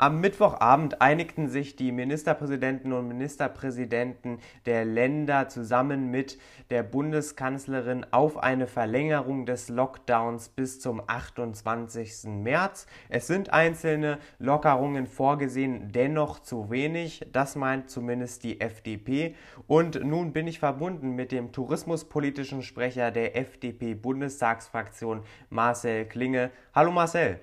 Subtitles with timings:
[0.00, 6.38] Am Mittwochabend einigten sich die Ministerpräsidenten und Ministerpräsidenten der Länder zusammen mit
[6.70, 12.30] der Bundeskanzlerin auf eine Verlängerung des Lockdowns bis zum 28.
[12.30, 12.86] März.
[13.10, 17.26] Es sind einzelne Lockerungen vorgesehen, dennoch zu wenig.
[17.30, 19.34] Das meint zumindest die FDP.
[19.66, 26.52] Und nun bin ich verbunden mit dem tourismuspolitischen Sprecher der FDP-Bundestagsfraktion Marcel Klinge.
[26.74, 27.40] Hallo Marcel.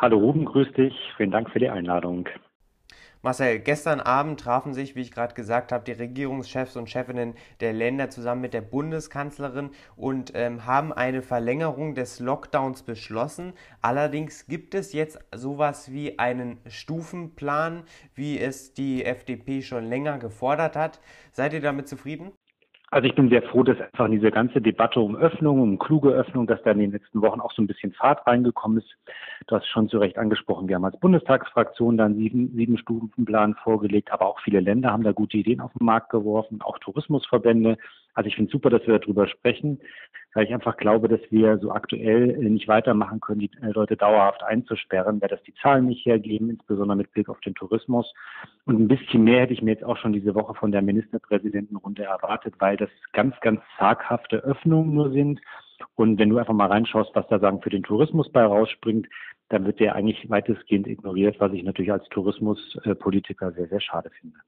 [0.00, 0.94] Hallo Ruben, grüß dich.
[1.16, 2.28] Vielen Dank für die Einladung.
[3.20, 7.72] Marcel, gestern Abend trafen sich, wie ich gerade gesagt habe, die Regierungschefs und Chefinnen der
[7.72, 13.54] Länder zusammen mit der Bundeskanzlerin und ähm, haben eine Verlängerung des Lockdowns beschlossen.
[13.82, 17.82] Allerdings gibt es jetzt sowas wie einen Stufenplan,
[18.14, 21.00] wie es die FDP schon länger gefordert hat.
[21.32, 22.30] Seid ihr damit zufrieden?
[22.90, 26.46] Also ich bin sehr froh, dass einfach diese ganze Debatte um Öffnung, um kluge Öffnung,
[26.46, 28.88] dass da in den letzten Wochen auch so ein bisschen Fahrt reingekommen ist.
[29.46, 30.68] Du hast schon zu Recht angesprochen.
[30.68, 35.12] Wir haben als Bundestagsfraktion dann sieben, sieben Stufenplan vorgelegt, aber auch viele Länder haben da
[35.12, 37.76] gute Ideen auf den Markt geworfen, auch Tourismusverbände.
[38.18, 39.78] Also ich finde super, dass wir darüber sprechen,
[40.34, 43.96] weil ich einfach glaube, dass wir so aktuell äh, nicht weitermachen können, die äh, Leute
[43.96, 48.12] dauerhaft einzusperren, weil das die Zahlen nicht hergeben, insbesondere mit Blick auf den Tourismus.
[48.64, 52.02] Und ein bisschen mehr hätte ich mir jetzt auch schon diese Woche von der Ministerpräsidentenrunde
[52.02, 55.40] erwartet, weil das ganz, ganz zaghafte Öffnungen nur sind.
[55.94, 59.06] Und wenn du einfach mal reinschaust, was da sagen für den Tourismus bei rausspringt,
[59.48, 64.38] dann wird der eigentlich weitestgehend ignoriert, was ich natürlich als Tourismuspolitiker sehr, sehr schade finde.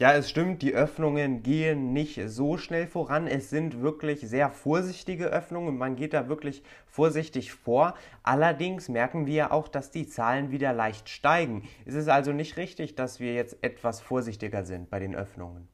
[0.00, 3.26] Ja, es stimmt, die Öffnungen gehen nicht so schnell voran.
[3.26, 5.76] Es sind wirklich sehr vorsichtige Öffnungen.
[5.76, 7.92] Man geht da wirklich vorsichtig vor.
[8.22, 11.68] Allerdings merken wir auch, dass die Zahlen wieder leicht steigen.
[11.84, 15.68] Es ist also nicht richtig, dass wir jetzt etwas vorsichtiger sind bei den Öffnungen.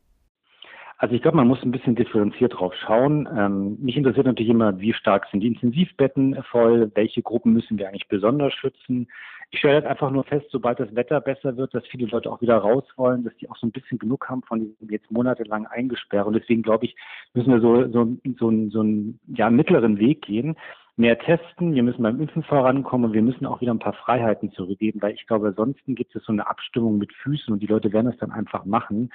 [0.98, 3.28] Also ich glaube, man muss ein bisschen differenziert drauf schauen.
[3.36, 7.88] Ähm, mich interessiert natürlich immer, wie stark sind die Intensivbetten voll, welche Gruppen müssen wir
[7.88, 9.08] eigentlich besonders schützen.
[9.50, 12.40] Ich stelle halt einfach nur fest, sobald das Wetter besser wird, dass viele Leute auch
[12.40, 15.66] wieder raus wollen, dass die auch so ein bisschen genug haben von diesem jetzt monatelang
[15.66, 16.26] eingesperrt.
[16.26, 16.96] Und deswegen glaube ich,
[17.34, 20.56] müssen wir so, so, so, so einen ja, mittleren Weg gehen
[20.96, 24.50] mehr testen, wir müssen beim Impfen vorankommen und wir müssen auch wieder ein paar Freiheiten
[24.52, 27.92] zurückgeben, weil ich glaube, ansonsten gibt es so eine Abstimmung mit Füßen und die Leute
[27.92, 29.10] werden es dann einfach machen.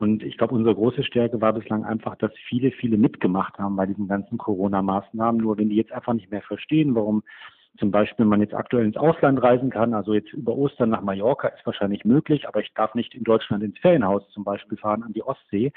[0.00, 3.84] Und ich glaube, unsere große Stärke war bislang einfach, dass viele, viele mitgemacht haben bei
[3.84, 5.42] diesen ganzen Corona-Maßnahmen.
[5.42, 7.22] Nur wenn die jetzt einfach nicht mehr verstehen, warum
[7.78, 11.48] zum Beispiel man jetzt aktuell ins Ausland reisen kann, also jetzt über Ostern nach Mallorca
[11.48, 15.12] ist wahrscheinlich möglich, aber ich darf nicht in Deutschland ins Ferienhaus zum Beispiel fahren an
[15.12, 15.70] die Ostsee,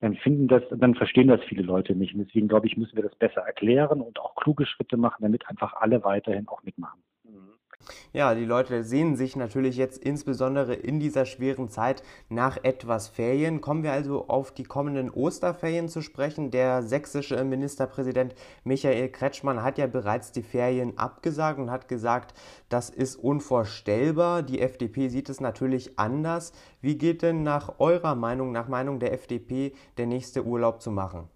[0.00, 2.12] dann finden das, dann verstehen das viele Leute nicht.
[2.14, 5.48] Und deswegen glaube ich, müssen wir das besser erklären und auch kluge Schritte machen, damit
[5.48, 7.00] einfach alle weiterhin auch mitmachen.
[8.12, 13.60] Ja, die Leute sehnen sich natürlich jetzt insbesondere in dieser schweren Zeit nach etwas Ferien.
[13.60, 16.50] Kommen wir also auf die kommenden Osterferien zu sprechen.
[16.50, 22.34] Der sächsische Ministerpräsident Michael Kretschmann hat ja bereits die Ferien abgesagt und hat gesagt,
[22.68, 24.42] das ist unvorstellbar.
[24.42, 26.52] Die FDP sieht es natürlich anders.
[26.80, 31.28] Wie geht denn nach eurer Meinung, nach Meinung der FDP, der nächste Urlaub zu machen?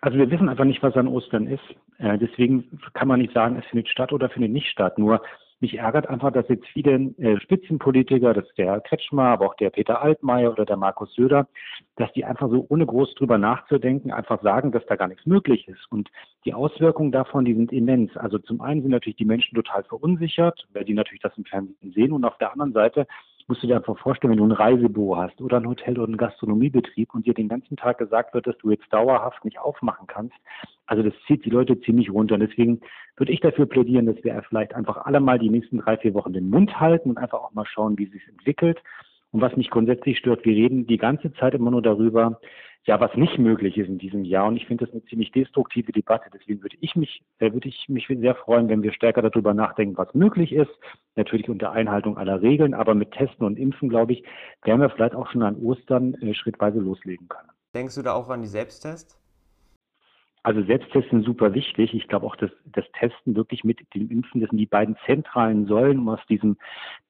[0.00, 1.62] Also wir wissen einfach nicht, was an Ostern ist.
[1.98, 4.98] Äh, deswegen kann man nicht sagen, es findet statt oder findet nicht statt.
[4.98, 5.20] Nur
[5.60, 9.70] mich ärgert einfach, dass jetzt viele äh, Spitzenpolitiker, das ist der Kretschmer, aber auch der
[9.70, 11.48] Peter Altmaier oder der Markus Söder,
[11.96, 15.66] dass die einfach so ohne groß drüber nachzudenken einfach sagen, dass da gar nichts möglich
[15.66, 15.90] ist.
[15.90, 16.10] Und
[16.44, 18.16] die Auswirkungen davon, die sind immens.
[18.16, 21.92] Also zum einen sind natürlich die Menschen total verunsichert, weil die natürlich das im Fernsehen
[21.92, 22.12] sehen.
[22.12, 23.06] Und auf der anderen Seite
[23.48, 26.18] musst du dir einfach vorstellen, wenn du ein Reisebüro hast oder ein Hotel oder einen
[26.18, 30.36] Gastronomiebetrieb und dir den ganzen Tag gesagt wird, dass du jetzt dauerhaft nicht aufmachen kannst,
[30.86, 32.34] also das zieht die Leute ziemlich runter.
[32.34, 32.80] Und deswegen
[33.16, 36.32] würde ich dafür plädieren, dass wir vielleicht einfach alle mal die nächsten drei, vier Wochen
[36.32, 38.82] den Mund halten und einfach auch mal schauen, wie es sich entwickelt.
[39.30, 42.40] Und was mich grundsätzlich stört, wir reden die ganze Zeit immer nur darüber,
[42.88, 44.46] ja, was nicht möglich ist in diesem Jahr.
[44.46, 46.30] Und ich finde das eine ziemlich destruktive Debatte.
[46.32, 49.98] Deswegen würde ich mich, äh, würde ich mich sehr freuen, wenn wir stärker darüber nachdenken,
[49.98, 50.70] was möglich ist.
[51.14, 54.24] Natürlich unter Einhaltung aller Regeln, aber mit Testen und Impfen, glaube ich,
[54.64, 57.50] werden wir vielleicht auch schon an Ostern äh, schrittweise loslegen können.
[57.74, 59.17] Denkst du da auch an die Selbsttests?
[60.48, 61.92] Also Selbsttests sind super wichtig.
[61.92, 65.66] Ich glaube auch, dass das Testen wirklich mit dem Impfen, das sind die beiden zentralen
[65.66, 66.56] Säulen, um aus diesem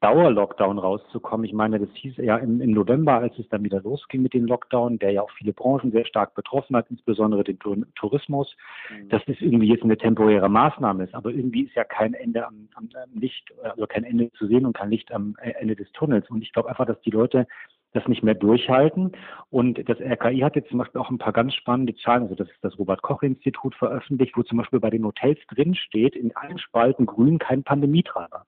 [0.01, 1.45] Dauerlockdown rauszukommen.
[1.45, 4.47] Ich meine, das hieß ja im, im, November, als es dann wieder losging mit dem
[4.47, 7.61] Lockdown, der ja auch viele Branchen sehr stark betroffen hat, insbesondere den
[7.95, 8.57] Tourismus,
[8.91, 9.09] mhm.
[9.09, 11.15] dass das irgendwie jetzt eine temporäre Maßnahme ist.
[11.15, 14.67] Aber irgendwie ist ja kein Ende am, am, am Licht, also kein Ende zu sehen
[14.67, 16.29] und kein Licht am Ende des Tunnels.
[16.29, 17.47] Und ich glaube einfach, dass die Leute
[17.93, 19.13] das nicht mehr durchhalten.
[19.51, 22.49] Und das RKI hat jetzt zum Beispiel auch ein paar ganz spannende Zahlen, also das
[22.49, 27.07] ist das Robert-Koch-Institut veröffentlicht, wo zum Beispiel bei den Hotels drin steht, in allen Spalten
[27.07, 28.45] grün kein Pandemietreiber.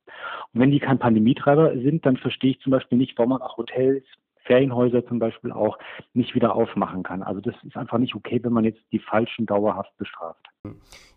[0.53, 3.57] Und wenn die kein Pandemietreiber sind, dann verstehe ich zum Beispiel nicht, warum man auch
[3.57, 4.05] Hotels
[4.45, 5.79] Ferienhäuser zum Beispiel auch
[6.15, 7.23] nicht wieder aufmachen kann.
[7.23, 10.51] Also das ist einfach nicht okay, wenn man jetzt die Falschen dauerhaft bestraft.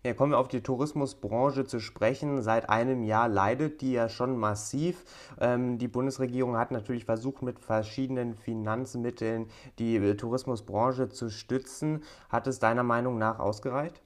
[0.02, 2.40] Ja, kommen wir auf die Tourismusbranche zu sprechen.
[2.40, 5.04] Seit einem Jahr leidet die ja schon massiv.
[5.40, 9.46] Ähm, die Bundesregierung hat natürlich versucht, mit verschiedenen Finanzmitteln
[9.78, 12.02] die Tourismusbranche zu stützen.
[12.30, 14.03] Hat es deiner Meinung nach ausgereicht?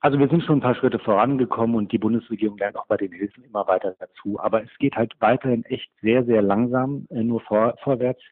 [0.00, 3.10] Also wir sind schon ein paar Schritte vorangekommen und die Bundesregierung lernt auch bei den
[3.10, 4.38] Hilfen immer weiter dazu.
[4.38, 8.22] Aber es geht halt weiterhin echt sehr, sehr langsam äh, nur vor, vorwärts.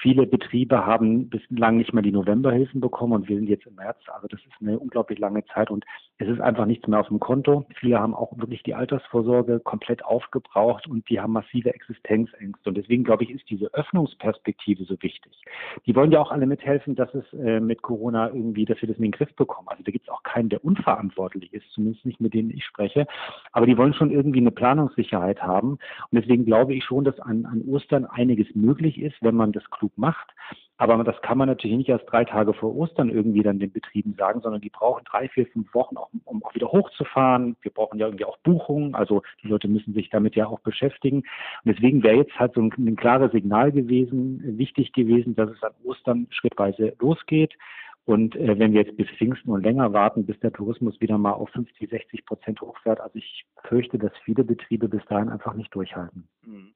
[0.00, 3.98] Viele Betriebe haben bislang nicht mal die Novemberhilfen bekommen und wir sind jetzt im März.
[4.12, 5.84] Also das ist eine unglaublich lange Zeit und
[6.18, 7.66] es ist einfach nichts mehr auf dem Konto.
[7.78, 12.68] Viele haben auch wirklich die Altersvorsorge komplett aufgebraucht und die haben massive Existenzängste.
[12.68, 15.32] Und deswegen glaube ich, ist diese Öffnungsperspektive so wichtig.
[15.86, 18.96] Die wollen ja auch alle mithelfen, dass es äh, mit Corona irgendwie, dass wir das
[18.98, 19.68] in den Griff bekommen.
[19.68, 23.06] Also da gibt es auch keinen, der unverantwortlich ist, zumindest nicht mit denen ich spreche.
[23.52, 25.72] Aber die wollen schon irgendwie eine Planungssicherheit haben.
[25.72, 25.80] Und
[26.12, 29.98] deswegen glaube ich schon, dass an, an Ostern einiges möglich ist, wenn man das klug
[29.98, 30.30] macht.
[30.78, 34.14] Aber das kann man natürlich nicht erst drei Tage vor Ostern irgendwie dann den Betrieben
[34.14, 37.56] sagen, sondern die brauchen drei, vier, fünf Wochen, auch, um auch wieder hochzufahren.
[37.62, 38.94] Wir brauchen ja irgendwie auch Buchungen.
[38.94, 41.18] Also die Leute müssen sich damit ja auch beschäftigen.
[41.18, 41.26] Und
[41.76, 45.72] deswegen wäre jetzt halt so ein, ein klares Signal gewesen, wichtig gewesen, dass es an
[45.84, 47.54] Ostern schrittweise losgeht.
[48.04, 51.32] Und äh, wenn wir jetzt bis Pfingsten und länger warten, bis der Tourismus wieder mal
[51.32, 55.72] auf 50, 60 Prozent hochfährt, also ich fürchte, dass viele Betriebe bis dahin einfach nicht
[55.72, 56.26] durchhalten.
[56.44, 56.74] Mhm.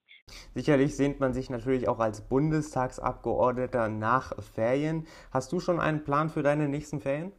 [0.57, 5.07] Sicherlich sehnt man sich natürlich auch als Bundestagsabgeordneter nach Ferien.
[5.31, 7.33] Hast du schon einen Plan für deine nächsten Ferien?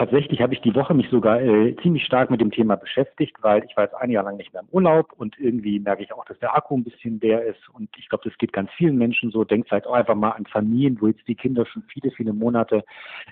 [0.00, 3.62] Tatsächlich habe ich die Woche mich sogar äh, ziemlich stark mit dem Thema beschäftigt, weil
[3.64, 6.24] ich war jetzt ein Jahr lang nicht mehr im Urlaub und irgendwie merke ich auch,
[6.24, 9.30] dass der Akku ein bisschen leer ist und ich glaube, das geht ganz vielen Menschen
[9.30, 9.44] so.
[9.44, 12.82] Denkt vielleicht auch einfach mal an Familien, wo jetzt die Kinder schon viele, viele Monate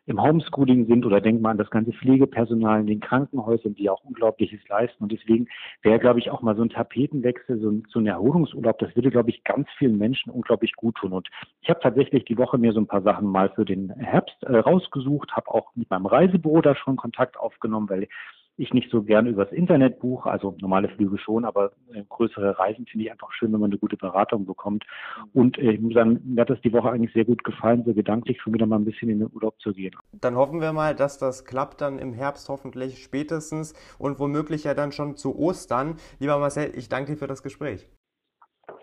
[0.05, 4.05] im Homeschooling sind oder denkt mal an das ganze Pflegepersonal in den Krankenhäusern, die auch
[4.05, 5.49] Unglaubliches leisten und deswegen
[5.81, 9.11] wäre, glaube ich, auch mal so ein Tapetenwechsel, so ein, so ein Erholungsurlaub, das würde,
[9.11, 11.29] glaube ich, ganz vielen Menschen unglaublich gut tun und
[11.63, 14.59] ich habe tatsächlich die Woche mir so ein paar Sachen mal für den Herbst äh,
[14.59, 18.09] rausgesucht, habe auch mit meinem Reisebüro da schon Kontakt aufgenommen, weil
[18.59, 22.87] ich nicht so gern übers Internet buche, also normale Flüge schon, aber äh, größere Reisen
[22.87, 24.85] finde ich einfach schön, wenn man eine gute Beratung bekommt.
[25.33, 27.95] Und äh, ich muss sagen, mir hat das die Woche eigentlich sehr gut gefallen, so
[27.95, 29.95] gedanklich schon wieder mal ein bisschen in den Urlaub zu gehen.
[30.21, 34.75] Dann hoffen wir mal, dass das klappt dann im Herbst hoffentlich spätestens und womöglich ja
[34.75, 35.97] dann schon zu Ostern.
[36.19, 37.89] Lieber Marcel, ich danke dir für das Gespräch.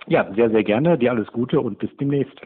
[0.07, 0.97] Ja, sehr, sehr gerne.
[0.97, 2.39] Dir alles Gute und bis demnächst.